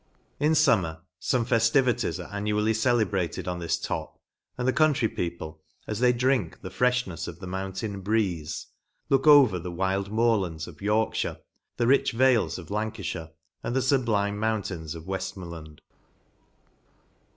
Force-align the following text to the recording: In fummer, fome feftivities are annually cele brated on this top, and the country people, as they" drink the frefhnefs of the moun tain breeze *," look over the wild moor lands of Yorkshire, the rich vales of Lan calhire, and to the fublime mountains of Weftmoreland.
In 0.39 0.53
fummer, 0.53 1.01
fome 1.21 1.45
feftivities 1.45 2.17
are 2.17 2.33
annually 2.35 2.73
cele 2.73 3.05
brated 3.05 3.47
on 3.47 3.59
this 3.59 3.77
top, 3.77 4.17
and 4.57 4.67
the 4.67 4.73
country 4.73 5.07
people, 5.07 5.61
as 5.85 5.99
they" 5.99 6.11
drink 6.27 6.59
the 6.63 6.71
frefhnefs 6.71 7.27
of 7.27 7.37
the 7.39 7.45
moun 7.45 7.73
tain 7.73 7.99
breeze 8.01 8.65
*," 8.87 9.09
look 9.11 9.27
over 9.27 9.59
the 9.59 9.69
wild 9.69 10.11
moor 10.11 10.39
lands 10.39 10.65
of 10.67 10.81
Yorkshire, 10.81 11.37
the 11.77 11.85
rich 11.85 12.13
vales 12.13 12.57
of 12.57 12.71
Lan 12.71 12.91
calhire, 12.91 13.29
and 13.61 13.75
to 13.75 13.79
the 13.81 13.85
fublime 13.85 14.39
mountains 14.39 14.95
of 14.95 15.03
Weftmoreland. 15.03 15.81